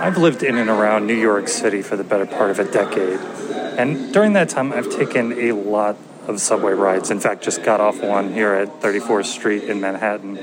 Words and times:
I've 0.00 0.16
lived 0.16 0.44
in 0.44 0.56
and 0.56 0.70
around 0.70 1.08
New 1.08 1.14
York 1.14 1.48
City 1.48 1.82
for 1.82 1.96
the 1.96 2.04
better 2.04 2.24
part 2.24 2.52
of 2.52 2.60
a 2.60 2.64
decade. 2.64 3.18
And 3.78 4.12
during 4.14 4.34
that 4.34 4.48
time, 4.48 4.72
I've 4.72 4.88
taken 4.90 5.32
a 5.32 5.52
lot 5.52 5.96
of 6.28 6.40
subway 6.40 6.72
rides. 6.72 7.10
In 7.10 7.18
fact, 7.18 7.42
just 7.42 7.64
got 7.64 7.80
off 7.80 8.00
one 8.00 8.32
here 8.32 8.54
at 8.54 8.80
34th 8.80 9.26
Street 9.26 9.64
in 9.64 9.80
Manhattan. 9.80 10.36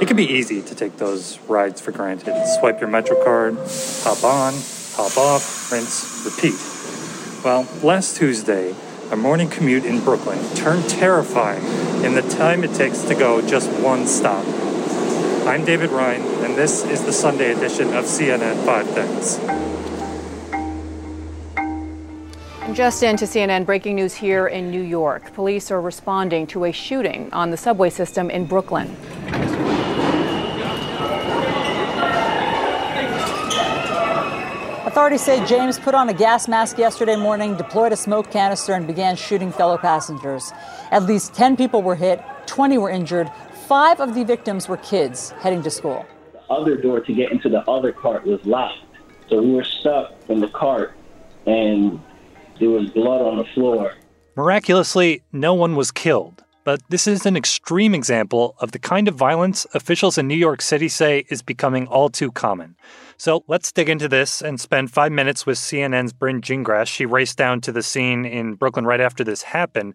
It 0.00 0.08
can 0.08 0.16
be 0.16 0.24
easy 0.24 0.62
to 0.62 0.74
take 0.74 0.96
those 0.96 1.38
rides 1.40 1.80
for 1.80 1.92
granted. 1.92 2.34
Swipe 2.58 2.80
your 2.80 2.88
Metro 2.88 3.22
card, 3.22 3.56
hop 4.02 4.24
on, 4.24 4.54
hop 4.94 5.16
off, 5.18 5.70
rinse, 5.70 6.24
repeat. 6.24 6.54
Well, 7.44 7.68
last 7.82 8.16
Tuesday, 8.16 8.74
a 9.10 9.16
morning 9.16 9.50
commute 9.50 9.84
in 9.84 10.02
Brooklyn 10.02 10.38
turned 10.54 10.88
terrifying 10.88 11.64
in 12.02 12.14
the 12.14 12.22
time 12.22 12.64
it 12.64 12.74
takes 12.74 13.02
to 13.02 13.14
go 13.14 13.46
just 13.46 13.70
one 13.82 14.06
stop. 14.06 14.44
I'm 15.46 15.64
David 15.64 15.90
Rind, 15.90 16.24
and 16.44 16.56
this 16.56 16.84
is 16.84 17.04
the 17.04 17.12
Sunday 17.12 17.52
edition 17.52 17.94
of 17.94 18.04
CNN 18.04 18.64
5 18.64 18.90
Things. 18.90 19.38
Just 22.76 23.04
into 23.04 23.26
CNN 23.26 23.64
breaking 23.64 23.94
news 23.94 24.12
here 24.12 24.48
in 24.48 24.72
New 24.72 24.82
York. 24.82 25.32
Police 25.34 25.70
are 25.70 25.80
responding 25.80 26.48
to 26.48 26.64
a 26.64 26.72
shooting 26.72 27.32
on 27.32 27.52
the 27.52 27.56
subway 27.56 27.90
system 27.90 28.28
in 28.28 28.46
Brooklyn. 28.46 28.88
Authorities 34.84 35.22
say 35.22 35.46
James 35.46 35.78
put 35.78 35.94
on 35.94 36.08
a 36.08 36.14
gas 36.14 36.48
mask 36.48 36.76
yesterday 36.76 37.14
morning, 37.14 37.56
deployed 37.56 37.92
a 37.92 37.96
smoke 37.96 38.32
canister, 38.32 38.72
and 38.72 38.84
began 38.84 39.14
shooting 39.14 39.52
fellow 39.52 39.78
passengers. 39.78 40.52
At 40.90 41.04
least 41.04 41.34
10 41.34 41.56
people 41.56 41.82
were 41.82 41.94
hit, 41.94 42.20
20 42.46 42.78
were 42.78 42.90
injured. 42.90 43.30
Five 43.66 43.98
of 43.98 44.14
the 44.14 44.22
victims 44.22 44.68
were 44.68 44.76
kids 44.76 45.30
heading 45.40 45.60
to 45.64 45.70
school. 45.70 46.06
The 46.32 46.40
other 46.48 46.76
door 46.76 47.00
to 47.00 47.12
get 47.12 47.32
into 47.32 47.48
the 47.48 47.68
other 47.68 47.90
cart 47.90 48.24
was 48.24 48.38
locked. 48.46 48.78
So 49.28 49.42
we 49.42 49.54
were 49.54 49.64
stuck 49.64 50.12
in 50.28 50.38
the 50.38 50.46
cart, 50.46 50.94
and 51.46 52.00
there 52.60 52.70
was 52.70 52.90
blood 52.90 53.22
on 53.22 53.38
the 53.38 53.44
floor. 53.54 53.94
Miraculously, 54.36 55.24
no 55.32 55.52
one 55.52 55.74
was 55.74 55.90
killed. 55.90 56.44
But 56.62 56.80
this 56.90 57.08
is 57.08 57.26
an 57.26 57.36
extreme 57.36 57.92
example 57.92 58.54
of 58.60 58.70
the 58.70 58.78
kind 58.78 59.08
of 59.08 59.16
violence 59.16 59.66
officials 59.74 60.16
in 60.16 60.28
New 60.28 60.36
York 60.36 60.62
City 60.62 60.88
say 60.88 61.24
is 61.28 61.42
becoming 61.42 61.88
all 61.88 62.08
too 62.08 62.30
common. 62.30 62.76
So 63.16 63.42
let's 63.48 63.72
dig 63.72 63.88
into 63.88 64.06
this 64.06 64.42
and 64.42 64.60
spend 64.60 64.92
five 64.92 65.10
minutes 65.10 65.44
with 65.44 65.58
CNN's 65.58 66.12
Brynn 66.12 66.40
Gingras. 66.40 66.86
She 66.86 67.04
raced 67.04 67.36
down 67.36 67.60
to 67.62 67.72
the 67.72 67.82
scene 67.82 68.24
in 68.24 68.54
Brooklyn 68.54 68.84
right 68.84 69.00
after 69.00 69.24
this 69.24 69.42
happened. 69.42 69.94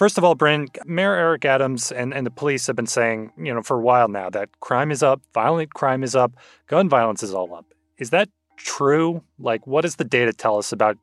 First 0.00 0.16
of 0.16 0.24
all, 0.24 0.34
Brynn, 0.34 0.68
Mayor 0.86 1.14
Eric 1.14 1.44
Adams 1.44 1.92
and, 1.92 2.14
and 2.14 2.26
the 2.26 2.30
police 2.30 2.66
have 2.68 2.74
been 2.74 2.86
saying, 2.86 3.32
you 3.36 3.52
know, 3.52 3.60
for 3.60 3.76
a 3.76 3.82
while 3.82 4.08
now 4.08 4.30
that 4.30 4.48
crime 4.60 4.90
is 4.90 5.02
up, 5.02 5.20
violent 5.34 5.74
crime 5.74 6.02
is 6.02 6.16
up, 6.16 6.32
gun 6.68 6.88
violence 6.88 7.22
is 7.22 7.34
all 7.34 7.54
up. 7.54 7.66
Is 7.98 8.08
that 8.08 8.30
true? 8.56 9.22
Like, 9.38 9.66
what 9.66 9.82
does 9.82 9.96
the 9.96 10.04
data 10.04 10.32
tell 10.32 10.56
us 10.56 10.72
about 10.72 10.96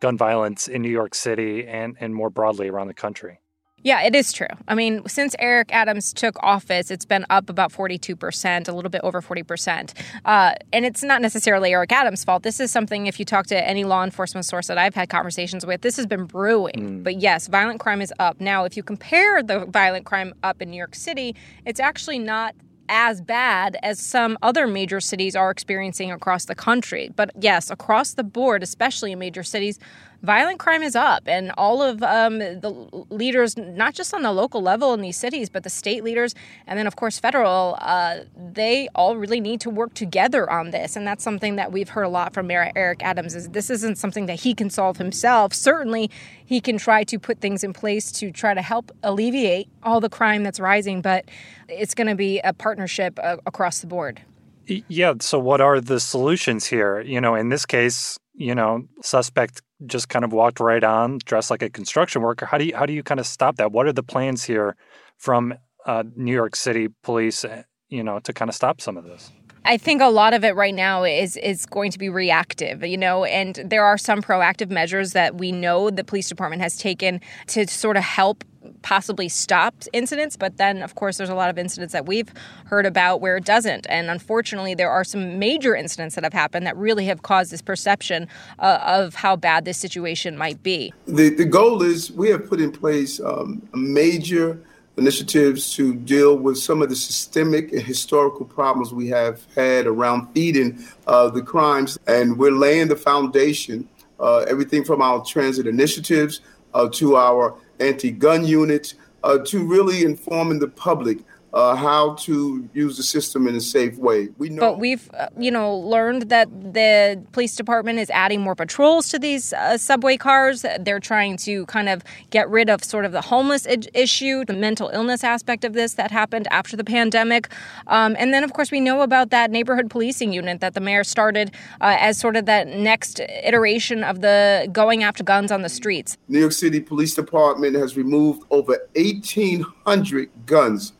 gun 0.00 0.18
violence 0.18 0.68
in 0.68 0.82
New 0.82 0.90
York 0.90 1.14
City 1.14 1.66
and, 1.66 1.96
and 1.98 2.14
more 2.14 2.28
broadly 2.28 2.68
around 2.68 2.88
the 2.88 2.92
country? 2.92 3.40
Yeah, 3.82 4.02
it 4.02 4.16
is 4.16 4.32
true. 4.32 4.48
I 4.66 4.74
mean, 4.74 5.06
since 5.06 5.36
Eric 5.38 5.72
Adams 5.72 6.12
took 6.12 6.42
office, 6.42 6.90
it's 6.90 7.04
been 7.04 7.24
up 7.30 7.48
about 7.48 7.72
42%, 7.72 8.68
a 8.68 8.72
little 8.72 8.90
bit 8.90 9.00
over 9.04 9.22
40%. 9.22 9.92
Uh, 10.24 10.54
and 10.72 10.84
it's 10.84 11.02
not 11.04 11.22
necessarily 11.22 11.72
Eric 11.72 11.92
Adams' 11.92 12.24
fault. 12.24 12.42
This 12.42 12.58
is 12.58 12.72
something, 12.72 13.06
if 13.06 13.20
you 13.20 13.24
talk 13.24 13.46
to 13.46 13.68
any 13.68 13.84
law 13.84 14.02
enforcement 14.02 14.44
source 14.44 14.66
that 14.66 14.78
I've 14.78 14.94
had 14.94 15.08
conversations 15.08 15.64
with, 15.64 15.82
this 15.82 15.96
has 15.96 16.06
been 16.06 16.24
brewing. 16.24 16.74
Mm. 16.74 17.04
But 17.04 17.20
yes, 17.20 17.46
violent 17.46 17.78
crime 17.78 18.00
is 18.00 18.12
up. 18.18 18.40
Now, 18.40 18.64
if 18.64 18.76
you 18.76 18.82
compare 18.82 19.42
the 19.42 19.66
violent 19.66 20.04
crime 20.04 20.34
up 20.42 20.60
in 20.60 20.70
New 20.70 20.78
York 20.78 20.94
City, 20.94 21.36
it's 21.64 21.78
actually 21.78 22.18
not 22.18 22.54
as 22.88 23.20
bad 23.20 23.76
as 23.82 23.98
some 23.98 24.38
other 24.42 24.66
major 24.66 25.00
cities 25.00 25.34
are 25.36 25.50
experiencing 25.50 26.10
across 26.10 26.44
the 26.44 26.54
country. 26.54 27.10
But 27.14 27.30
yes, 27.38 27.70
across 27.70 28.14
the 28.14 28.24
board, 28.24 28.62
especially 28.62 29.12
in 29.12 29.18
major 29.18 29.42
cities, 29.42 29.78
violent 30.22 30.58
crime 30.58 30.82
is 30.82 30.96
up, 30.96 31.22
and 31.26 31.52
all 31.56 31.82
of 31.82 32.02
um, 32.02 32.38
the 32.38 32.88
leaders, 33.10 33.56
not 33.56 33.94
just 33.94 34.14
on 34.14 34.22
the 34.22 34.32
local 34.32 34.62
level 34.62 34.94
in 34.94 35.00
these 35.00 35.16
cities, 35.16 35.48
but 35.48 35.62
the 35.62 35.70
state 35.70 36.02
leaders, 36.04 36.34
and 36.66 36.78
then 36.78 36.86
of 36.86 36.96
course 36.96 37.18
federal, 37.18 37.76
uh, 37.80 38.20
they 38.36 38.88
all 38.94 39.16
really 39.16 39.40
need 39.40 39.60
to 39.60 39.70
work 39.70 39.94
together 39.94 40.48
on 40.50 40.70
this, 40.70 40.96
and 40.96 41.06
that's 41.06 41.22
something 41.22 41.56
that 41.56 41.72
we've 41.72 41.90
heard 41.90 42.04
a 42.04 42.08
lot 42.08 42.34
from 42.34 42.46
Mayor 42.46 42.72
Eric 42.74 43.02
Adams. 43.02 43.34
Is 43.34 43.48
this 43.50 43.70
isn't 43.70 43.96
something 43.96 44.26
that 44.26 44.40
he 44.40 44.54
can 44.54 44.70
solve 44.70 44.96
himself? 44.96 45.52
Certainly, 45.52 46.10
he 46.44 46.60
can 46.60 46.78
try 46.78 47.04
to 47.04 47.18
put 47.18 47.40
things 47.40 47.64
in 47.64 47.72
place 47.72 48.10
to 48.12 48.30
try 48.30 48.54
to 48.54 48.62
help 48.62 48.90
alleviate 49.02 49.68
all 49.82 50.00
the 50.00 50.08
crime 50.08 50.42
that's 50.42 50.60
rising, 50.60 51.00
but 51.00 51.24
it's 51.68 51.94
going 51.94 52.06
to 52.06 52.14
be 52.14 52.40
a 52.40 52.52
partnership 52.52 53.18
uh, 53.22 53.36
across 53.46 53.80
the 53.80 53.86
board. 53.86 54.22
Yeah. 54.66 55.14
So, 55.20 55.38
what 55.38 55.60
are 55.60 55.80
the 55.80 56.00
solutions 56.00 56.66
here? 56.66 57.00
You 57.00 57.20
know, 57.20 57.34
in 57.34 57.50
this 57.50 57.66
case, 57.66 58.18
you 58.34 58.54
know, 58.54 58.86
suspect 59.02 59.62
just 59.84 60.08
kind 60.08 60.24
of 60.24 60.32
walked 60.32 60.60
right 60.60 60.82
on, 60.82 61.18
dressed 61.24 61.50
like 61.50 61.62
a 61.62 61.70
construction 61.70 62.22
worker. 62.22 62.46
How 62.46 62.58
do 62.58 62.64
you 62.64 62.76
how 62.76 62.86
do 62.86 62.92
you 62.92 63.02
kind 63.02 63.20
of 63.20 63.26
stop 63.26 63.56
that? 63.56 63.72
What 63.72 63.86
are 63.86 63.92
the 63.92 64.02
plans 64.02 64.44
here 64.44 64.76
from 65.18 65.54
uh, 65.84 66.04
New 66.14 66.32
York 66.32 66.56
City 66.56 66.88
police, 67.02 67.44
eh, 67.44 67.62
you 67.88 68.02
know, 68.02 68.18
to 68.20 68.32
kind 68.32 68.48
of 68.48 68.54
stop 68.54 68.80
some 68.80 68.96
of 68.96 69.04
this? 69.04 69.30
I 69.66 69.78
think 69.78 70.00
a 70.00 70.06
lot 70.06 70.32
of 70.32 70.44
it 70.44 70.54
right 70.54 70.74
now 70.74 71.02
is 71.02 71.36
is 71.36 71.66
going 71.66 71.90
to 71.90 71.98
be 71.98 72.08
reactive, 72.08 72.84
you 72.84 72.96
know, 72.96 73.24
and 73.24 73.56
there 73.56 73.84
are 73.84 73.98
some 73.98 74.22
proactive 74.22 74.70
measures 74.70 75.12
that 75.12 75.34
we 75.34 75.50
know 75.50 75.90
the 75.90 76.04
police 76.04 76.28
department 76.28 76.62
has 76.62 76.76
taken 76.76 77.20
to 77.48 77.66
sort 77.66 77.96
of 77.96 78.04
help 78.04 78.44
possibly 78.82 79.28
stop 79.28 79.74
incidents, 79.92 80.36
but 80.36 80.56
then 80.56 80.82
of 80.82 80.94
course 80.94 81.16
there's 81.16 81.28
a 81.28 81.34
lot 81.34 81.50
of 81.50 81.58
incidents 81.58 81.92
that 81.92 82.06
we've 82.06 82.32
heard 82.66 82.86
about 82.86 83.20
where 83.20 83.36
it 83.36 83.44
doesn't. 83.44 83.86
And 83.88 84.08
unfortunately, 84.08 84.74
there 84.74 84.90
are 84.90 85.02
some 85.02 85.38
major 85.38 85.74
incidents 85.74 86.14
that 86.14 86.22
have 86.22 86.32
happened 86.32 86.64
that 86.66 86.76
really 86.76 87.06
have 87.06 87.22
caused 87.22 87.50
this 87.50 87.62
perception 87.62 88.28
uh, 88.60 88.78
of 88.82 89.16
how 89.16 89.34
bad 89.34 89.64
this 89.64 89.78
situation 89.78 90.38
might 90.38 90.62
be. 90.62 90.92
The 91.06 91.30
the 91.30 91.44
goal 91.44 91.82
is 91.82 92.12
we 92.12 92.30
have 92.30 92.48
put 92.48 92.60
in 92.60 92.70
place 92.70 93.18
um, 93.18 93.68
a 93.74 93.76
major 93.76 94.60
initiatives 94.96 95.74
to 95.74 95.94
deal 95.94 96.36
with 96.36 96.56
some 96.56 96.82
of 96.82 96.88
the 96.88 96.96
systemic 96.96 97.72
and 97.72 97.82
historical 97.82 98.46
problems 98.46 98.92
we 98.92 99.08
have 99.08 99.44
had 99.54 99.86
around 99.86 100.32
feeding 100.32 100.84
uh, 101.06 101.28
the 101.28 101.42
crimes. 101.42 101.98
And 102.06 102.38
we're 102.38 102.52
laying 102.52 102.88
the 102.88 102.96
foundation, 102.96 103.88
uh, 104.18 104.38
everything 104.48 104.84
from 104.84 105.02
our 105.02 105.24
transit 105.24 105.66
initiatives 105.66 106.40
uh, 106.72 106.88
to 106.92 107.16
our 107.16 107.54
anti 107.80 108.10
gun 108.10 108.44
units, 108.44 108.94
uh, 109.22 109.38
to 109.38 109.66
really 109.66 110.04
informing 110.04 110.58
the 110.58 110.68
public 110.68 111.18
uh, 111.56 111.74
how 111.74 112.12
to 112.16 112.68
use 112.74 112.98
the 112.98 113.02
system 113.02 113.48
in 113.48 113.56
a 113.56 113.60
safe 113.62 113.96
way. 113.96 114.28
We 114.36 114.50
know, 114.50 114.60
but 114.60 114.78
we've 114.78 115.10
uh, 115.14 115.28
you 115.38 115.50
know 115.50 115.74
learned 115.74 116.28
that 116.28 116.48
the 116.74 117.22
police 117.32 117.56
department 117.56 117.98
is 117.98 118.10
adding 118.10 118.42
more 118.42 118.54
patrols 118.54 119.08
to 119.08 119.18
these 119.18 119.54
uh, 119.54 119.78
subway 119.78 120.18
cars. 120.18 120.66
They're 120.80 121.00
trying 121.00 121.38
to 121.38 121.64
kind 121.64 121.88
of 121.88 122.02
get 122.28 122.46
rid 122.50 122.68
of 122.68 122.84
sort 122.84 123.06
of 123.06 123.12
the 123.12 123.22
homeless 123.22 123.66
I- 123.66 123.78
iteration, 123.94 124.44
the 124.46 124.52
mental 124.52 124.90
illness 124.90 125.24
aspect 125.24 125.64
of 125.64 125.72
this 125.72 125.94
that 125.94 126.10
happened 126.10 126.46
after 126.50 126.76
the 126.76 126.84
pandemic, 126.84 127.50
um, 127.86 128.14
and 128.18 128.34
then 128.34 128.44
of 128.44 128.52
course 128.52 128.70
we 128.70 128.78
know 128.80 129.00
about 129.00 129.30
that 129.30 129.50
neighborhood 129.50 129.88
policing 129.88 130.34
unit 130.34 130.60
that 130.60 130.74
the 130.74 130.80
mayor 130.80 131.04
started 131.04 131.52
uh, 131.80 131.96
as 131.98 132.18
sort 132.18 132.36
of 132.36 132.44
that 132.44 132.68
next 132.68 133.18
iteration 133.42 134.04
of 134.04 134.20
the 134.20 134.68
going 134.72 135.02
after 135.02 135.24
guns 135.24 135.50
on 135.50 135.62
the 135.62 135.70
streets. 135.70 136.18
New 136.28 136.40
York 136.40 136.52
City 136.52 136.80
Police 136.80 137.14
Department 137.14 137.76
has 137.76 137.96
removed 137.96 138.44
over 138.50 138.78
1,800 138.94 140.28
guns 140.44 140.92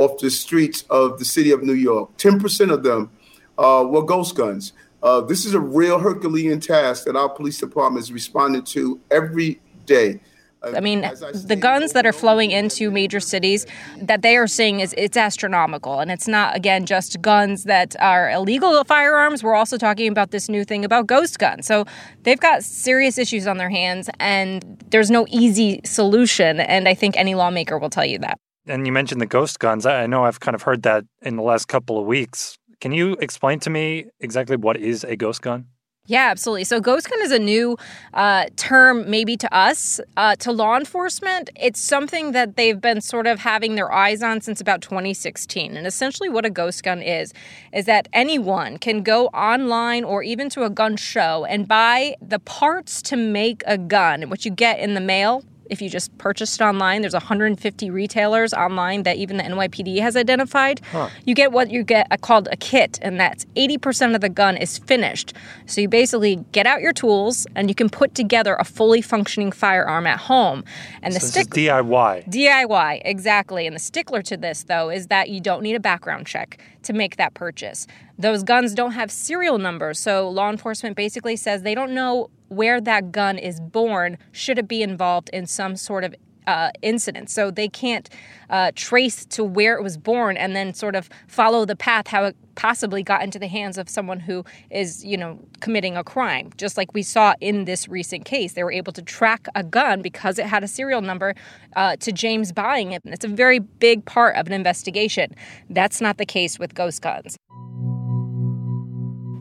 off 0.00 0.18
the 0.18 0.30
streets 0.30 0.84
of 0.90 1.18
the 1.18 1.24
city 1.24 1.50
of 1.50 1.62
New 1.62 1.74
York. 1.74 2.16
10% 2.16 2.72
of 2.72 2.82
them 2.82 3.10
uh, 3.58 3.84
were 3.86 4.02
ghost 4.02 4.34
guns. 4.34 4.72
Uh, 5.02 5.20
this 5.20 5.44
is 5.44 5.54
a 5.54 5.60
real 5.60 5.98
Herculean 5.98 6.60
task 6.60 7.04
that 7.04 7.16
our 7.16 7.28
police 7.28 7.58
department 7.58 8.02
is 8.02 8.12
responding 8.12 8.62
to 8.64 9.00
every 9.10 9.60
day. 9.86 10.20
I 10.62 10.80
mean, 10.80 11.00
the 11.00 11.56
guns 11.56 11.92
that 11.92 12.04
are 12.04 12.12
flowing 12.12 12.50
into 12.50 12.90
major 12.90 13.18
cities 13.18 13.66
that 13.96 14.20
they 14.20 14.36
are 14.36 14.46
seeing 14.46 14.80
is 14.80 14.94
it's 14.98 15.16
astronomical, 15.16 16.00
and 16.00 16.10
it's 16.10 16.28
not 16.28 16.54
again 16.54 16.84
just 16.84 17.22
guns 17.22 17.64
that 17.64 17.96
are 17.98 18.30
illegal 18.30 18.84
firearms. 18.84 19.42
We're 19.42 19.54
also 19.54 19.78
talking 19.78 20.12
about 20.12 20.32
this 20.32 20.50
new 20.50 20.64
thing 20.64 20.84
about 20.84 21.06
ghost 21.06 21.38
guns. 21.38 21.66
So 21.66 21.86
they've 22.24 22.38
got 22.38 22.62
serious 22.62 23.16
issues 23.16 23.46
on 23.46 23.56
their 23.56 23.70
hands, 23.70 24.10
and 24.20 24.84
there's 24.90 25.10
no 25.10 25.24
easy 25.30 25.80
solution. 25.86 26.60
And 26.60 26.86
I 26.88 26.92
think 26.92 27.16
any 27.16 27.34
lawmaker 27.34 27.78
will 27.78 27.88
tell 27.88 28.04
you 28.04 28.18
that 28.18 28.38
and 28.66 28.86
you 28.86 28.92
mentioned 28.92 29.20
the 29.20 29.26
ghost 29.26 29.58
guns. 29.58 29.86
I 29.86 30.06
know 30.06 30.24
I've 30.24 30.40
kind 30.40 30.54
of 30.54 30.62
heard 30.62 30.82
that 30.82 31.04
in 31.22 31.36
the 31.36 31.42
last 31.42 31.68
couple 31.68 31.98
of 31.98 32.06
weeks. 32.06 32.58
Can 32.80 32.92
you 32.92 33.12
explain 33.20 33.60
to 33.60 33.70
me 33.70 34.06
exactly 34.20 34.56
what 34.56 34.76
is 34.76 35.04
a 35.04 35.16
ghost 35.16 35.42
gun? 35.42 35.66
Yeah, 36.06 36.28
absolutely. 36.30 36.64
So, 36.64 36.80
ghost 36.80 37.08
gun 37.08 37.20
is 37.22 37.30
a 37.30 37.38
new 37.38 37.76
uh, 38.14 38.46
term, 38.56 39.08
maybe 39.08 39.36
to 39.36 39.54
us. 39.54 40.00
Uh, 40.16 40.34
to 40.36 40.50
law 40.50 40.76
enforcement, 40.76 41.50
it's 41.54 41.78
something 41.78 42.32
that 42.32 42.56
they've 42.56 42.80
been 42.80 43.00
sort 43.00 43.26
of 43.28 43.38
having 43.38 43.74
their 43.74 43.92
eyes 43.92 44.22
on 44.22 44.40
since 44.40 44.60
about 44.60 44.80
2016. 44.80 45.76
And 45.76 45.86
essentially, 45.86 46.28
what 46.28 46.44
a 46.44 46.50
ghost 46.50 46.82
gun 46.82 47.00
is, 47.00 47.32
is 47.72 47.84
that 47.84 48.08
anyone 48.12 48.78
can 48.78 49.02
go 49.02 49.26
online 49.28 50.02
or 50.02 50.22
even 50.22 50.48
to 50.50 50.64
a 50.64 50.70
gun 50.70 50.96
show 50.96 51.44
and 51.44 51.68
buy 51.68 52.16
the 52.20 52.40
parts 52.40 53.02
to 53.02 53.16
make 53.16 53.62
a 53.66 53.78
gun, 53.78 54.28
what 54.30 54.44
you 54.44 54.50
get 54.50 54.80
in 54.80 54.94
the 54.94 55.00
mail 55.00 55.44
if 55.70 55.80
you 55.80 55.88
just 55.88 56.16
purchased 56.18 56.60
it 56.60 56.64
online. 56.64 57.00
There's 57.00 57.14
150 57.14 57.90
retailers 57.90 58.52
online 58.52 59.04
that 59.04 59.16
even 59.16 59.36
the 59.36 59.44
NYPD 59.44 60.00
has 60.00 60.16
identified. 60.16 60.80
Huh. 60.92 61.08
You 61.24 61.34
get 61.34 61.52
what 61.52 61.70
you 61.70 61.82
get 61.84 62.06
uh, 62.10 62.16
called 62.16 62.48
a 62.52 62.56
kit, 62.56 62.98
and 63.02 63.18
that's 63.18 63.44
80% 63.56 64.14
of 64.14 64.20
the 64.20 64.28
gun 64.28 64.56
is 64.56 64.78
finished. 64.78 65.32
So 65.66 65.80
you 65.80 65.88
basically 65.88 66.44
get 66.52 66.66
out 66.66 66.80
your 66.80 66.92
tools 66.92 67.46
and 67.54 67.68
you 67.68 67.74
can 67.74 67.88
put 67.88 68.14
together 68.14 68.56
a 68.56 68.64
fully 68.64 69.00
functioning 69.00 69.52
firearm 69.52 70.06
at 70.06 70.18
home. 70.18 70.64
And 71.02 71.14
the 71.14 71.20
so 71.20 71.26
stick 71.28 71.48
DIY. 71.48 72.28
DIY, 72.28 73.02
exactly. 73.04 73.66
And 73.66 73.74
the 73.74 73.80
stickler 73.80 74.22
to 74.22 74.36
this 74.36 74.64
though 74.64 74.90
is 74.90 75.06
that 75.06 75.30
you 75.30 75.40
don't 75.40 75.62
need 75.62 75.74
a 75.74 75.80
background 75.80 76.26
check 76.26 76.58
to 76.82 76.92
make 76.92 77.16
that 77.16 77.34
purchase. 77.34 77.86
Those 78.18 78.42
guns 78.42 78.74
don't 78.74 78.92
have 78.92 79.10
serial 79.10 79.58
numbers, 79.58 79.98
so 79.98 80.28
law 80.28 80.50
enforcement 80.50 80.96
basically 80.96 81.36
says 81.36 81.62
they 81.62 81.74
don't 81.74 81.92
know 81.92 82.30
where 82.50 82.80
that 82.80 83.12
gun 83.12 83.38
is 83.38 83.60
born 83.60 84.18
should 84.32 84.58
it 84.58 84.68
be 84.68 84.82
involved 84.82 85.30
in 85.32 85.46
some 85.46 85.76
sort 85.76 86.04
of 86.04 86.14
uh, 86.46 86.70
incident. 86.82 87.30
So 87.30 87.50
they 87.50 87.68
can't 87.68 88.08
uh, 88.48 88.72
trace 88.74 89.24
to 89.26 89.44
where 89.44 89.76
it 89.76 89.82
was 89.82 89.96
born 89.96 90.36
and 90.36 90.56
then 90.56 90.74
sort 90.74 90.96
of 90.96 91.08
follow 91.28 91.64
the 91.64 91.76
path 91.76 92.08
how 92.08 92.24
it 92.24 92.36
possibly 92.56 93.04
got 93.04 93.22
into 93.22 93.38
the 93.38 93.46
hands 93.46 93.78
of 93.78 93.88
someone 93.88 94.18
who 94.18 94.44
is, 94.68 95.04
you 95.04 95.16
know, 95.16 95.38
committing 95.60 95.96
a 95.96 96.02
crime. 96.02 96.50
Just 96.56 96.76
like 96.76 96.92
we 96.92 97.02
saw 97.02 97.34
in 97.40 97.66
this 97.66 97.86
recent 97.88 98.24
case, 98.24 98.54
they 98.54 98.64
were 98.64 98.72
able 98.72 98.92
to 98.94 99.02
track 99.02 99.46
a 99.54 99.62
gun 99.62 100.02
because 100.02 100.38
it 100.38 100.46
had 100.46 100.64
a 100.64 100.68
serial 100.68 101.02
number 101.02 101.34
uh, 101.76 101.94
to 101.96 102.10
James 102.10 102.50
buying 102.50 102.90
it. 102.92 103.04
And 103.04 103.14
it's 103.14 103.24
a 103.24 103.28
very 103.28 103.60
big 103.60 104.04
part 104.04 104.34
of 104.34 104.46
an 104.48 104.52
investigation. 104.52 105.34
That's 105.68 106.00
not 106.00 106.18
the 106.18 106.26
case 106.26 106.58
with 106.58 106.74
ghost 106.74 107.00
guns 107.00 107.38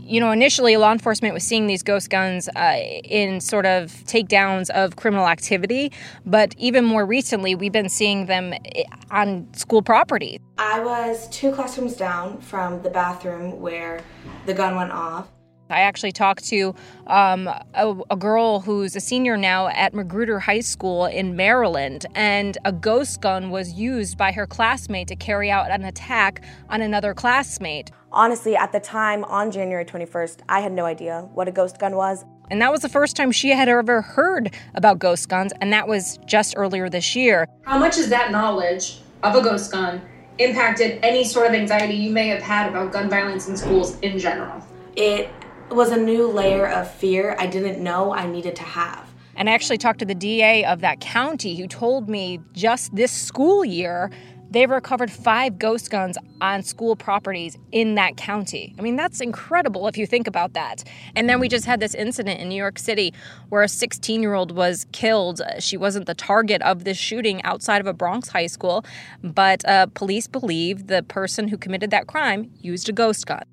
you 0.09 0.19
know, 0.19 0.31
initially 0.31 0.75
law 0.75 0.91
enforcement 0.91 1.33
was 1.33 1.43
seeing 1.43 1.67
these 1.67 1.83
ghost 1.83 2.09
guns 2.09 2.49
uh, 2.55 2.75
in 3.03 3.39
sort 3.39 3.65
of 3.67 3.91
takedowns 4.05 4.69
of 4.71 4.95
criminal 4.95 5.27
activity, 5.27 5.91
but 6.25 6.55
even 6.57 6.83
more 6.83 7.05
recently, 7.05 7.53
we've 7.53 7.71
been 7.71 7.89
seeing 7.89 8.25
them 8.25 8.53
eh, 8.53 8.83
on 9.11 9.47
school 9.53 9.83
property. 9.83 10.41
I 10.57 10.79
was 10.79 11.29
two 11.29 11.51
classrooms 11.51 11.95
down 11.95 12.41
from 12.41 12.81
the 12.81 12.89
bathroom 12.89 13.61
where 13.61 14.01
the 14.47 14.53
gun 14.53 14.75
went 14.75 14.91
off. 14.91 15.27
I 15.69 15.81
actually 15.81 16.11
talked 16.11 16.45
to 16.45 16.73
um, 17.05 17.47
a, 17.47 17.95
a, 18.09 18.15
girl 18.15 18.59
who's 18.59 18.95
a 18.95 18.99
senior 18.99 19.37
now 19.37 19.67
at 19.67 19.93
Magruder 19.93 20.39
High 20.39 20.61
School 20.61 21.05
in 21.05 21.35
Maryland, 21.35 22.07
and 22.15 22.57
a 22.65 22.71
ghost 22.71 23.21
gun 23.21 23.51
was 23.51 23.73
used 23.73 24.17
by 24.17 24.31
her 24.31 24.47
classmate 24.47 25.07
to 25.09 25.15
carry 25.15 25.51
out 25.51 25.69
an 25.69 25.85
attack 25.85 26.43
on 26.69 26.81
another 26.81 27.13
classmate. 27.13 27.91
Honestly, 28.11 28.55
at 28.55 28.71
the 28.71 28.79
time 28.79 29.23
on 29.25 29.51
January 29.51 29.85
21st, 29.85 30.39
I 30.49 30.61
had 30.61 30.71
no 30.71 30.85
idea 30.85 31.29
what 31.35 31.47
a 31.47 31.51
ghost 31.51 31.77
gun 31.77 31.95
was. 31.95 32.25
And 32.49 32.59
that 32.63 32.71
was 32.71 32.81
the 32.81 32.89
first 32.89 33.15
time 33.15 33.31
she 33.31 33.49
had 33.49 33.69
ever 33.69 34.01
heard 34.01 34.55
about 34.73 34.97
ghost 34.97 35.29
guns, 35.29 35.53
and 35.61 35.71
that 35.71 35.87
was 35.87 36.17
just 36.25 36.55
earlier 36.57 36.89
this 36.89 37.15
year. 37.15 37.47
How 37.61 37.77
much 37.77 37.97
has 37.97 38.09
that 38.09 38.31
knowledge 38.31 39.01
of 39.21 39.35
a 39.35 39.41
ghost 39.41 39.71
gun 39.71 40.01
impacted 40.39 40.99
any 41.03 41.23
sort 41.23 41.45
of 41.45 41.53
anxiety 41.53 41.93
you 41.93 42.09
may 42.09 42.27
have 42.29 42.41
had 42.41 42.69
about 42.69 42.91
gun 42.91 43.07
violence 43.07 43.47
in 43.47 43.55
schools 43.55 43.99
in 43.99 44.17
general? 44.17 44.65
It 44.95 45.29
was 45.75 45.91
a 45.91 45.97
new 45.97 46.27
layer 46.27 46.67
of 46.67 46.89
fear 46.91 47.35
I 47.39 47.47
didn't 47.47 47.81
know 47.83 48.13
I 48.13 48.27
needed 48.27 48.55
to 48.57 48.63
have. 48.63 49.09
And 49.35 49.49
I 49.49 49.53
actually 49.53 49.77
talked 49.77 49.99
to 49.99 50.05
the 50.05 50.15
DA 50.15 50.65
of 50.65 50.81
that 50.81 50.99
county 50.99 51.55
who 51.55 51.67
told 51.67 52.09
me 52.09 52.39
just 52.53 52.93
this 52.95 53.11
school 53.11 53.63
year 53.63 54.11
they've 54.51 54.69
recovered 54.69 55.11
five 55.11 55.59
ghost 55.59 55.89
guns 55.89 56.17
on 56.41 56.63
school 56.63 56.95
properties 56.95 57.57
in 57.71 57.95
that 57.95 58.17
county. 58.17 58.75
I 58.77 58.81
mean, 58.81 58.95
that's 58.95 59.21
incredible 59.21 59.87
if 59.87 59.97
you 59.97 60.05
think 60.05 60.27
about 60.27 60.53
that. 60.53 60.83
And 61.15 61.29
then 61.29 61.39
we 61.39 61.47
just 61.47 61.65
had 61.65 61.79
this 61.79 61.93
incident 61.93 62.39
in 62.39 62.49
New 62.49 62.55
York 62.55 62.79
City 62.79 63.13
where 63.49 63.61
a 63.61 63.69
16 63.69 64.21
year 64.21 64.33
old 64.33 64.51
was 64.51 64.85
killed. 64.91 65.41
She 65.59 65.77
wasn't 65.77 66.05
the 66.05 66.15
target 66.15 66.61
of 66.63 66.83
this 66.83 66.97
shooting 66.97 67.41
outside 67.43 67.79
of 67.79 67.87
a 67.87 67.93
Bronx 67.93 68.29
high 68.29 68.47
school, 68.47 68.83
but 69.23 69.63
uh, 69.65 69.85
police 69.93 70.27
believe 70.27 70.87
the 70.87 71.03
person 71.03 71.47
who 71.47 71.57
committed 71.57 71.91
that 71.91 72.07
crime 72.07 72.51
used 72.59 72.89
a 72.89 72.91
ghost 72.91 73.25
gun. 73.27 73.43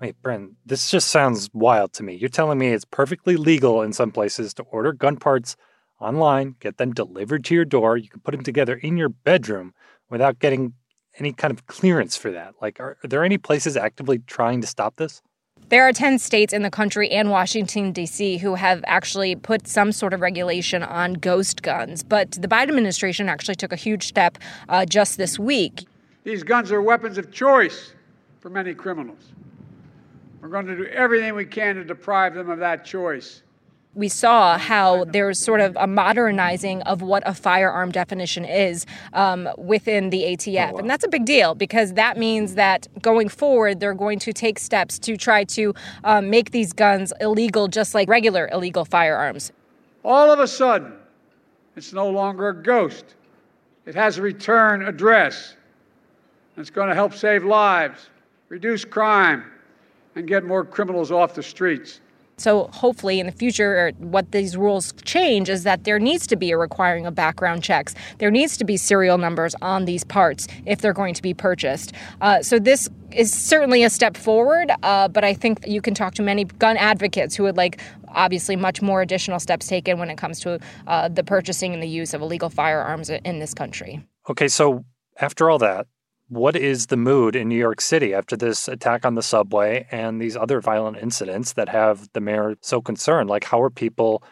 Wait, 0.00 0.20
Brent, 0.22 0.52
this 0.64 0.90
just 0.90 1.08
sounds 1.08 1.50
wild 1.52 1.92
to 1.94 2.04
me. 2.04 2.14
You're 2.14 2.28
telling 2.28 2.58
me 2.58 2.68
it's 2.68 2.84
perfectly 2.84 3.36
legal 3.36 3.82
in 3.82 3.92
some 3.92 4.12
places 4.12 4.54
to 4.54 4.62
order 4.64 4.92
gun 4.92 5.16
parts 5.16 5.56
online, 6.00 6.54
get 6.60 6.76
them 6.76 6.92
delivered 6.92 7.44
to 7.46 7.54
your 7.54 7.64
door. 7.64 7.96
You 7.96 8.08
can 8.08 8.20
put 8.20 8.30
them 8.30 8.44
together 8.44 8.74
in 8.76 8.96
your 8.96 9.08
bedroom 9.08 9.74
without 10.08 10.38
getting 10.38 10.74
any 11.18 11.32
kind 11.32 11.52
of 11.52 11.66
clearance 11.66 12.16
for 12.16 12.30
that. 12.30 12.54
Like, 12.62 12.78
are, 12.78 12.96
are 13.02 13.08
there 13.08 13.24
any 13.24 13.38
places 13.38 13.76
actively 13.76 14.20
trying 14.20 14.60
to 14.60 14.68
stop 14.68 14.96
this? 14.96 15.20
There 15.68 15.86
are 15.86 15.92
10 15.92 16.20
states 16.20 16.52
in 16.52 16.62
the 16.62 16.70
country 16.70 17.10
and 17.10 17.30
Washington, 17.30 17.90
D.C., 17.90 18.38
who 18.38 18.54
have 18.54 18.84
actually 18.86 19.34
put 19.34 19.66
some 19.66 19.90
sort 19.90 20.14
of 20.14 20.20
regulation 20.20 20.84
on 20.84 21.14
ghost 21.14 21.62
guns. 21.62 22.04
But 22.04 22.32
the 22.32 22.46
Biden 22.46 22.68
administration 22.68 23.28
actually 23.28 23.56
took 23.56 23.72
a 23.72 23.76
huge 23.76 24.06
step 24.06 24.38
uh, 24.68 24.86
just 24.86 25.18
this 25.18 25.38
week. 25.38 25.86
These 26.22 26.44
guns 26.44 26.70
are 26.70 26.80
weapons 26.80 27.18
of 27.18 27.32
choice 27.32 27.92
for 28.40 28.48
many 28.48 28.72
criminals. 28.72 29.32
We're 30.40 30.48
going 30.48 30.66
to 30.66 30.76
do 30.76 30.86
everything 30.86 31.34
we 31.34 31.44
can 31.44 31.76
to 31.76 31.84
deprive 31.84 32.34
them 32.34 32.50
of 32.50 32.58
that 32.60 32.84
choice. 32.84 33.42
We 33.94 34.08
saw 34.08 34.58
how 34.58 35.04
there's 35.04 35.40
sort 35.40 35.60
of 35.60 35.76
a 35.76 35.86
modernizing 35.86 36.82
of 36.82 37.02
what 37.02 37.24
a 37.26 37.34
firearm 37.34 37.90
definition 37.90 38.44
is 38.44 38.86
um, 39.12 39.48
within 39.56 40.10
the 40.10 40.22
ATF. 40.22 40.70
Oh, 40.70 40.72
wow. 40.74 40.78
And 40.78 40.88
that's 40.90 41.04
a 41.04 41.08
big 41.08 41.24
deal 41.24 41.56
because 41.56 41.94
that 41.94 42.16
means 42.16 42.54
that 42.54 42.86
going 43.02 43.28
forward, 43.28 43.80
they're 43.80 43.94
going 43.94 44.20
to 44.20 44.32
take 44.32 44.60
steps 44.60 44.98
to 45.00 45.16
try 45.16 45.42
to 45.44 45.74
um, 46.04 46.30
make 46.30 46.52
these 46.52 46.72
guns 46.72 47.12
illegal, 47.20 47.66
just 47.66 47.94
like 47.94 48.08
regular 48.08 48.48
illegal 48.52 48.84
firearms. 48.84 49.50
All 50.04 50.30
of 50.30 50.38
a 50.38 50.46
sudden, 50.46 50.92
it's 51.74 51.92
no 51.92 52.08
longer 52.08 52.50
a 52.50 52.62
ghost, 52.62 53.16
it 53.84 53.94
has 53.94 54.18
a 54.18 54.22
return 54.22 54.82
address. 54.82 55.54
It's 56.56 56.70
going 56.70 56.88
to 56.88 56.94
help 56.94 57.14
save 57.14 57.44
lives, 57.44 58.10
reduce 58.48 58.84
crime, 58.84 59.44
and 60.14 60.26
get 60.26 60.44
more 60.44 60.64
criminals 60.64 61.10
off 61.10 61.34
the 61.34 61.42
streets. 61.42 62.00
So 62.38 62.68
hopefully 62.72 63.18
in 63.18 63.26
the 63.26 63.32
future, 63.32 63.92
what 63.98 64.30
these 64.30 64.56
rules 64.56 64.94
change 65.04 65.48
is 65.48 65.64
that 65.64 65.82
there 65.82 65.98
needs 65.98 66.24
to 66.28 66.36
be 66.36 66.52
a 66.52 66.56
requiring 66.56 67.04
of 67.04 67.14
background 67.14 67.64
checks. 67.64 67.96
There 68.18 68.30
needs 68.30 68.56
to 68.58 68.64
be 68.64 68.76
serial 68.76 69.18
numbers 69.18 69.56
on 69.60 69.86
these 69.86 70.04
parts 70.04 70.46
if 70.64 70.80
they're 70.80 70.92
going 70.92 71.14
to 71.14 71.22
be 71.22 71.34
purchased. 71.34 71.92
Uh, 72.20 72.40
so 72.40 72.60
this 72.60 72.88
is 73.10 73.34
certainly 73.34 73.82
a 73.82 73.90
step 73.90 74.16
forward, 74.16 74.70
uh, 74.84 75.08
but 75.08 75.24
I 75.24 75.34
think 75.34 75.66
you 75.66 75.82
can 75.82 75.94
talk 75.94 76.14
to 76.14 76.22
many 76.22 76.44
gun 76.44 76.76
advocates 76.76 77.34
who 77.34 77.42
would 77.42 77.56
like 77.56 77.80
obviously 78.06 78.54
much 78.54 78.80
more 78.80 79.02
additional 79.02 79.40
steps 79.40 79.66
taken 79.66 79.98
when 79.98 80.08
it 80.08 80.16
comes 80.16 80.38
to 80.40 80.60
uh, 80.86 81.08
the 81.08 81.24
purchasing 81.24 81.74
and 81.74 81.82
the 81.82 81.88
use 81.88 82.14
of 82.14 82.22
illegal 82.22 82.50
firearms 82.50 83.10
in 83.10 83.40
this 83.40 83.52
country. 83.52 84.06
Okay, 84.30 84.48
so 84.48 84.84
after 85.20 85.50
all 85.50 85.58
that, 85.58 85.86
what 86.28 86.56
is 86.56 86.86
the 86.86 86.96
mood 86.96 87.34
in 87.34 87.48
New 87.48 87.58
York 87.58 87.80
City 87.80 88.12
after 88.12 88.36
this 88.36 88.68
attack 88.68 89.06
on 89.06 89.14
the 89.14 89.22
subway 89.22 89.86
and 89.90 90.20
these 90.20 90.36
other 90.36 90.60
violent 90.60 90.98
incidents 90.98 91.54
that 91.54 91.70
have 91.70 92.08
the 92.12 92.20
mayor 92.20 92.56
so 92.60 92.80
concerned? 92.82 93.30
Like, 93.30 93.44
how 93.44 93.62
are 93.62 93.70
people 93.70 94.22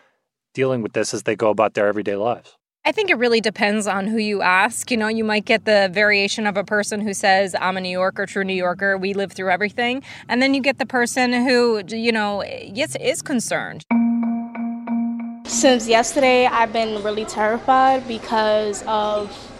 dealing 0.52 0.82
with 0.82 0.92
this 0.92 1.14
as 1.14 1.22
they 1.22 1.34
go 1.34 1.48
about 1.50 1.74
their 1.74 1.86
everyday 1.86 2.16
lives? 2.16 2.56
I 2.84 2.92
think 2.92 3.10
it 3.10 3.16
really 3.16 3.40
depends 3.40 3.86
on 3.86 4.06
who 4.06 4.18
you 4.18 4.42
ask. 4.42 4.90
You 4.90 4.96
know, 4.96 5.08
you 5.08 5.24
might 5.24 5.44
get 5.44 5.64
the 5.64 5.90
variation 5.92 6.46
of 6.46 6.56
a 6.56 6.62
person 6.62 7.00
who 7.00 7.14
says, 7.14 7.56
I'm 7.58 7.76
a 7.76 7.80
New 7.80 7.88
Yorker, 7.88 8.26
true 8.26 8.44
New 8.44 8.54
Yorker, 8.54 8.96
we 8.96 9.12
live 9.12 9.32
through 9.32 9.50
everything. 9.50 10.04
And 10.28 10.40
then 10.40 10.54
you 10.54 10.60
get 10.60 10.78
the 10.78 10.86
person 10.86 11.32
who, 11.32 11.82
you 11.88 12.12
know, 12.12 12.44
yes, 12.44 12.94
is 13.00 13.22
concerned. 13.22 13.84
Since 15.46 15.88
yesterday, 15.88 16.46
I've 16.46 16.72
been 16.72 17.02
really 17.02 17.24
terrified 17.24 18.06
because 18.06 18.84
of 18.86 19.55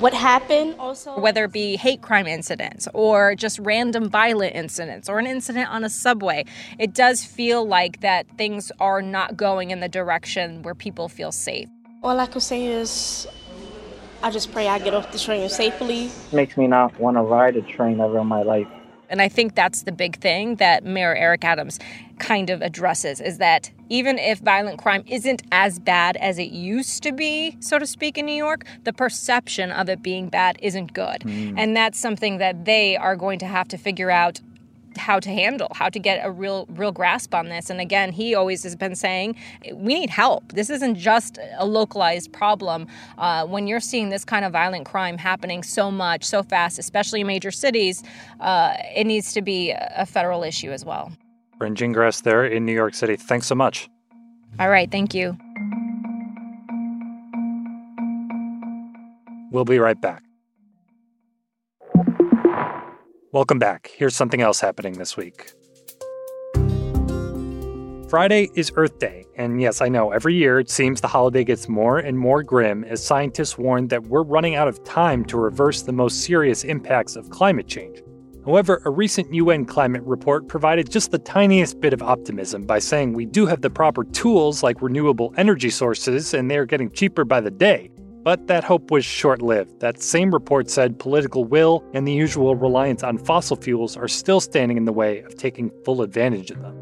what 0.00 0.14
happened 0.14 0.74
also 0.78 1.18
whether 1.18 1.44
it 1.44 1.52
be 1.52 1.76
hate 1.76 2.00
crime 2.00 2.26
incidents 2.26 2.88
or 2.94 3.34
just 3.34 3.58
random 3.58 4.08
violent 4.08 4.54
incidents 4.54 5.08
or 5.08 5.18
an 5.18 5.26
incident 5.26 5.68
on 5.70 5.84
a 5.84 5.90
subway 5.90 6.44
it 6.78 6.94
does 6.94 7.24
feel 7.24 7.66
like 7.66 8.00
that 8.00 8.26
things 8.36 8.72
are 8.80 9.02
not 9.02 9.36
going 9.36 9.70
in 9.70 9.80
the 9.80 9.88
direction 9.88 10.62
where 10.62 10.74
people 10.74 11.08
feel 11.08 11.30
safe. 11.32 11.68
All 12.02 12.18
i 12.18 12.26
can 12.26 12.40
say 12.40 12.66
is 12.66 13.26
i 14.22 14.30
just 14.30 14.52
pray 14.52 14.68
i 14.68 14.78
get 14.78 14.94
off 14.94 15.12
the 15.12 15.18
train 15.18 15.48
safely. 15.48 16.10
Makes 16.32 16.56
me 16.56 16.66
not 16.66 16.98
want 16.98 17.16
to 17.16 17.22
ride 17.22 17.56
a 17.56 17.62
train 17.62 18.00
ever 18.00 18.20
in 18.20 18.26
my 18.26 18.42
life 18.42 18.68
and 19.14 19.22
I 19.22 19.28
think 19.28 19.54
that's 19.54 19.84
the 19.84 19.92
big 19.92 20.16
thing 20.16 20.56
that 20.56 20.82
Mayor 20.82 21.14
Eric 21.14 21.44
Adams 21.44 21.78
kind 22.18 22.50
of 22.50 22.62
addresses 22.62 23.20
is 23.20 23.38
that 23.38 23.70
even 23.88 24.18
if 24.18 24.40
violent 24.40 24.82
crime 24.82 25.04
isn't 25.06 25.40
as 25.52 25.78
bad 25.78 26.16
as 26.16 26.36
it 26.36 26.50
used 26.50 27.04
to 27.04 27.12
be, 27.12 27.56
so 27.60 27.78
to 27.78 27.86
speak, 27.86 28.18
in 28.18 28.26
New 28.26 28.34
York, 28.34 28.64
the 28.82 28.92
perception 28.92 29.70
of 29.70 29.88
it 29.88 30.02
being 30.02 30.30
bad 30.30 30.58
isn't 30.60 30.94
good. 30.94 31.20
Mm. 31.20 31.54
And 31.56 31.76
that's 31.76 31.96
something 31.96 32.38
that 32.38 32.64
they 32.64 32.96
are 32.96 33.14
going 33.14 33.38
to 33.38 33.46
have 33.46 33.68
to 33.68 33.76
figure 33.76 34.10
out 34.10 34.40
how 34.96 35.20
to 35.20 35.30
handle, 35.30 35.68
how 35.74 35.88
to 35.88 35.98
get 35.98 36.24
a 36.24 36.30
real 36.30 36.66
real 36.70 36.92
grasp 36.92 37.34
on 37.34 37.48
this. 37.48 37.70
And 37.70 37.80
again, 37.80 38.12
he 38.12 38.34
always 38.34 38.62
has 38.62 38.76
been 38.76 38.94
saying, 38.94 39.36
we 39.72 39.94
need 39.94 40.10
help. 40.10 40.52
This 40.52 40.70
isn't 40.70 40.96
just 40.96 41.38
a 41.58 41.66
localized 41.66 42.32
problem. 42.32 42.86
Uh, 43.18 43.46
when 43.46 43.66
you're 43.66 43.80
seeing 43.80 44.10
this 44.10 44.24
kind 44.24 44.44
of 44.44 44.52
violent 44.52 44.86
crime 44.86 45.18
happening 45.18 45.62
so 45.62 45.90
much, 45.90 46.24
so 46.24 46.42
fast, 46.42 46.78
especially 46.78 47.20
in 47.20 47.26
major 47.26 47.50
cities, 47.50 48.02
uh, 48.40 48.74
it 48.94 49.06
needs 49.06 49.32
to 49.32 49.42
be 49.42 49.72
a 49.72 50.06
federal 50.06 50.42
issue 50.42 50.70
as 50.70 50.84
well. 50.84 51.12
Brynn 51.58 51.92
grass 51.92 52.20
there 52.20 52.44
in 52.44 52.66
New 52.66 52.72
York 52.72 52.94
City. 52.94 53.16
Thanks 53.16 53.46
so 53.46 53.54
much. 53.54 53.88
All 54.58 54.68
right, 54.68 54.90
thank 54.90 55.14
you. 55.14 55.36
We'll 59.50 59.64
be 59.64 59.78
right 59.78 60.00
back. 60.00 60.22
Welcome 63.34 63.58
back. 63.58 63.90
Here's 63.96 64.14
something 64.14 64.42
else 64.42 64.60
happening 64.60 64.92
this 64.92 65.16
week. 65.16 65.50
Friday 68.08 68.48
is 68.54 68.70
Earth 68.76 69.00
Day, 69.00 69.24
and 69.36 69.60
yes, 69.60 69.80
I 69.80 69.88
know, 69.88 70.12
every 70.12 70.36
year 70.36 70.60
it 70.60 70.70
seems 70.70 71.00
the 71.00 71.08
holiday 71.08 71.42
gets 71.42 71.68
more 71.68 71.98
and 71.98 72.16
more 72.16 72.44
grim 72.44 72.84
as 72.84 73.04
scientists 73.04 73.58
warn 73.58 73.88
that 73.88 74.04
we're 74.04 74.22
running 74.22 74.54
out 74.54 74.68
of 74.68 74.84
time 74.84 75.24
to 75.24 75.36
reverse 75.36 75.82
the 75.82 75.90
most 75.90 76.22
serious 76.22 76.62
impacts 76.62 77.16
of 77.16 77.28
climate 77.30 77.66
change. 77.66 78.04
However, 78.44 78.80
a 78.84 78.90
recent 78.90 79.34
UN 79.34 79.64
climate 79.64 80.04
report 80.04 80.46
provided 80.46 80.88
just 80.88 81.10
the 81.10 81.18
tiniest 81.18 81.80
bit 81.80 81.92
of 81.92 82.04
optimism 82.04 82.66
by 82.66 82.78
saying 82.78 83.14
we 83.14 83.26
do 83.26 83.46
have 83.46 83.62
the 83.62 83.70
proper 83.70 84.04
tools 84.04 84.62
like 84.62 84.80
renewable 84.80 85.34
energy 85.36 85.70
sources 85.70 86.34
and 86.34 86.48
they're 86.48 86.66
getting 86.66 86.88
cheaper 86.88 87.24
by 87.24 87.40
the 87.40 87.50
day. 87.50 87.90
But 88.24 88.46
that 88.46 88.64
hope 88.64 88.90
was 88.90 89.04
short 89.04 89.42
lived. 89.42 89.80
That 89.80 90.02
same 90.02 90.32
report 90.32 90.70
said 90.70 90.98
political 90.98 91.44
will 91.44 91.84
and 91.92 92.08
the 92.08 92.12
usual 92.12 92.56
reliance 92.56 93.02
on 93.02 93.18
fossil 93.18 93.56
fuels 93.56 93.98
are 93.98 94.08
still 94.08 94.40
standing 94.40 94.78
in 94.78 94.86
the 94.86 94.94
way 94.94 95.20
of 95.20 95.36
taking 95.36 95.70
full 95.84 96.00
advantage 96.00 96.50
of 96.50 96.62
them. 96.62 96.74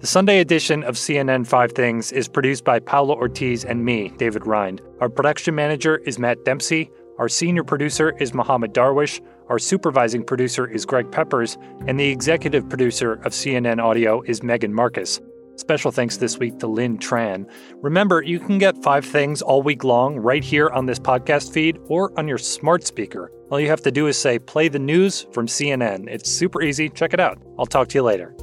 The 0.00 0.06
Sunday 0.06 0.40
edition 0.40 0.82
of 0.82 0.96
CNN 0.96 1.46
Five 1.46 1.72
Things 1.72 2.12
is 2.12 2.28
produced 2.28 2.64
by 2.64 2.78
Paula 2.78 3.14
Ortiz 3.14 3.64
and 3.64 3.84
me, 3.84 4.08
David 4.16 4.46
Rind. 4.46 4.80
Our 5.00 5.10
production 5.10 5.54
manager 5.54 5.98
is 5.98 6.18
Matt 6.18 6.44
Dempsey. 6.46 6.90
Our 7.18 7.28
senior 7.28 7.62
producer 7.62 8.14
is 8.18 8.32
Mohammed 8.34 8.72
Darwish. 8.72 9.20
Our 9.48 9.58
supervising 9.58 10.24
producer 10.24 10.66
is 10.66 10.86
Greg 10.86 11.12
Peppers. 11.12 11.58
And 11.86 12.00
the 12.00 12.08
executive 12.08 12.68
producer 12.68 13.14
of 13.24 13.32
CNN 13.32 13.82
Audio 13.82 14.22
is 14.22 14.42
Megan 14.42 14.74
Marcus. 14.74 15.20
Special 15.56 15.92
thanks 15.92 16.16
this 16.16 16.38
week 16.38 16.58
to 16.58 16.66
Lynn 16.66 16.98
Tran. 16.98 17.48
Remember, 17.76 18.22
you 18.22 18.40
can 18.40 18.58
get 18.58 18.82
five 18.82 19.04
things 19.04 19.40
all 19.40 19.62
week 19.62 19.84
long 19.84 20.16
right 20.16 20.42
here 20.42 20.68
on 20.70 20.86
this 20.86 20.98
podcast 20.98 21.52
feed 21.52 21.78
or 21.86 22.12
on 22.18 22.26
your 22.26 22.38
smart 22.38 22.84
speaker. 22.84 23.30
All 23.50 23.60
you 23.60 23.68
have 23.68 23.82
to 23.82 23.92
do 23.92 24.08
is 24.08 24.18
say, 24.18 24.38
play 24.38 24.68
the 24.68 24.78
news 24.78 25.26
from 25.32 25.46
CNN. 25.46 26.08
It's 26.08 26.30
super 26.30 26.60
easy. 26.60 26.88
Check 26.88 27.14
it 27.14 27.20
out. 27.20 27.38
I'll 27.58 27.66
talk 27.66 27.88
to 27.88 27.98
you 27.98 28.02
later. 28.02 28.34